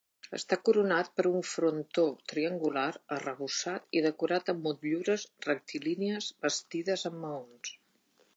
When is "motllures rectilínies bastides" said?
4.71-7.07